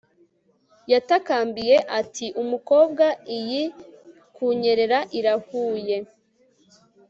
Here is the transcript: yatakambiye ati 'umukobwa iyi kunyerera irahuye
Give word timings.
yatakambiye 0.91 1.75
ati 1.99 2.25
'umukobwa 2.41 3.05
iyi 3.37 3.63
kunyerera 4.35 4.99
irahuye 5.17 5.97